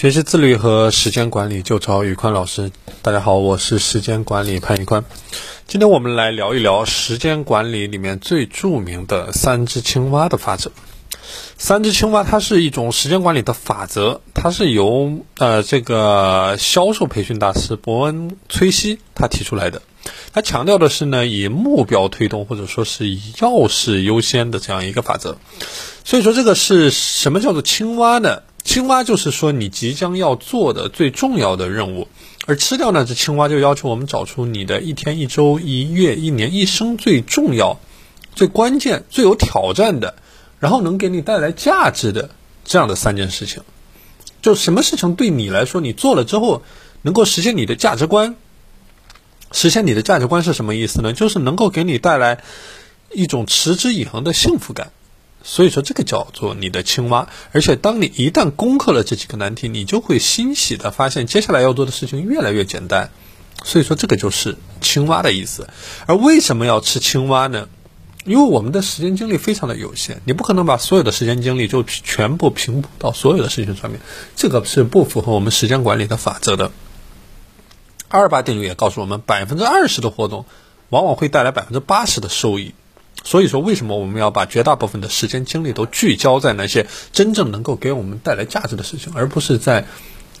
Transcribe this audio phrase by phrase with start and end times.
[0.00, 2.72] 学习自律和时间管理就找宇宽老师。
[3.02, 5.04] 大家好，我是时间管理潘宇宽。
[5.66, 10.72] 今天我们来聊一聊时间管理里面最著名的三只青蛙的法则。
[11.58, 19.82] 三只青蛙它是一种时间管理的法则，它是由呃这个销售培训大师伯恩·崔西他提出来的。
[20.32, 25.36] 他强调的是呢，以目标推动或者说是以要事优先的这样一个法则。
[26.04, 28.40] 所以说这个是什么叫做青蛙呢？
[28.70, 32.06] 青蛙就是说你即将要做的最重要的任务，
[32.46, 37.80] 而吃掉那只青蛙就要求我们找出你的一天、一周、一月、一年、一生最重要、
[38.36, 40.14] 最关键、最有挑战的，
[40.60, 42.30] 然后能给你带来价值的
[42.64, 43.64] 这样的三件事情。
[44.40, 46.62] 就什么事情对你来说，你做了之后
[47.02, 48.36] 能够实现你的价值观？
[49.50, 51.12] 实现你的价值观是什么意思呢？
[51.12, 52.44] 就是能够给你带来
[53.12, 54.92] 一种持之以恒的幸福感。
[55.42, 57.28] 所以说，这个叫做你的青蛙。
[57.52, 63.10] 而且，当你一旦攻克了这几个难题，你就会欣喜的发现，接下来要做的事情越来越简单。
[63.64, 65.68] 所以说，这个就是青蛙的意思。
[66.06, 67.68] 而为什么要吃青蛙呢？
[68.26, 73.98] 因为我们的时间精力非常的有限，你不可能把所有的时间精力就全部平补到所有的事情上面，
[74.36, 76.70] 这个是不符合我们时间管理的法则的。
[78.08, 80.44] 二八定律也告诉我们，百分之二十的活动，
[80.90, 82.74] 往往会带来百分之八十的收益。
[83.22, 89.86] 所以说，为什么我们要把绝大部分的时间精力都聚焦在那些真正能够给我们带来价值的事情，而不是在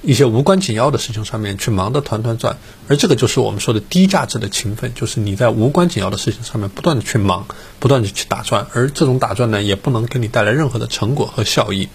[0.00, 2.56] 一些无关紧要的事情上面去忙得团团转？
[2.86, 7.46] 而这个就是我们说的低价值的勤奋，就是你在无关紧要的事情上面不断的去忙，
[7.80, 11.88] 不断的去打转，而这种打转呢，也不能给你带来任何的成果和效益。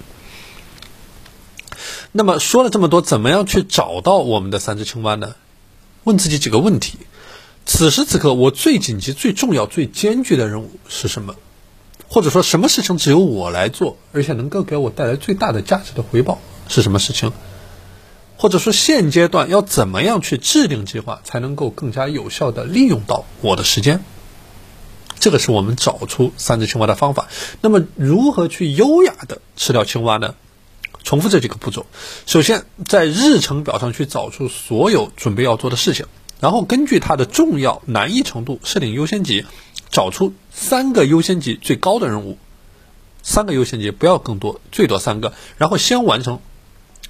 [2.11, 5.35] 那么说了这么多，怎么样去找到我们的三只青蛙呢？
[6.03, 6.99] 问自己几个问题。
[7.65, 11.35] 此时此刻，我最紧急、最重要、最艰巨的任务是什么？
[12.07, 17.31] 或者说，什么事情只有我来做，而且能够给我带来最大的价值的回报是什么事情？
[18.37, 24.03] 或者说，现阶段要怎么样去制定计划，才能够更加有效的利用到我的时间？
[25.19, 27.29] 这个是我们找出三只青蛙的方法。
[27.61, 30.35] 那么，如何去优雅的吃掉青蛙呢？
[31.03, 31.85] 重复这几个步骤：
[32.25, 36.05] 首先，在日程表上去找出所有准备要做的事情。
[36.39, 39.45] 然后根据它的重要难易程度设定优先级，
[39.89, 42.37] 找出三个优先级最高的任务，
[43.21, 45.33] 三个优先级不要更多，最多三个。
[45.57, 46.39] 然后先完成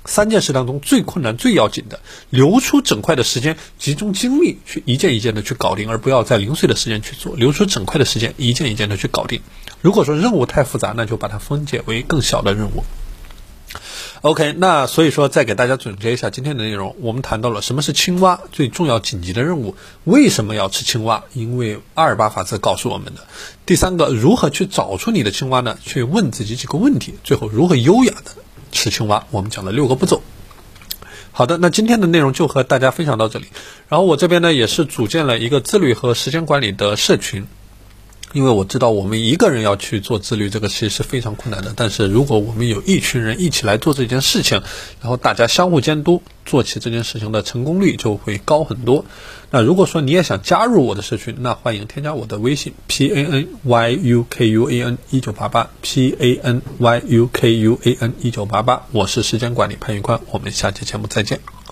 [0.05, 9.41] 三件事当中最困难、最要紧的，留出整块的时间，集中精力去一件一件的去搞定，而不要在零碎的时间去做，留出整块的时间，一件一件的去搞定。
[9.81, 12.83] 如果说任务太复杂，那就把它分解为更小的任务。
[14.21, 21.23] OK，那所以说再给大家总结一下今天的内容，我们谈到了什么是青蛙最重要紧急的任务，为什么要吃青蛙？
[21.33, 23.21] 因为阿尔巴法则告诉我们的。
[23.65, 25.77] 第三个，如何去找出你的青蛙呢？
[25.83, 27.15] 去问自己几个问题。
[27.23, 28.31] 最后，如何优雅的
[28.71, 29.25] 吃青蛙？
[29.31, 30.21] 我们讲了六个步骤。
[31.31, 33.47] 好的，那今天的内容就和大家分享到这里。
[33.89, 37.47] 然后我这边呢也是组建了一个自律和时间管理的社群。
[38.33, 41.73] 因为我知道我们一个人要去做自律，这个其实是非常困难的。
[41.75, 44.61] 但是如果我们有一群人一起来做这件事情，
[45.01, 49.05] 然后大家相互监督，做起这件事情的成功率就会高很多。
[49.51, 57.29] 那如果说你也想加入我的社群，那欢迎添加我的微信 p a n y u k u a n 一九八八 p a n y u
[57.31, 61.62] k u a n 一九八八，我是时间管理潘玉宽，我们下期节目再见。